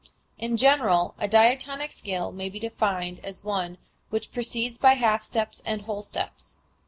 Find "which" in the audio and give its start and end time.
4.09-4.31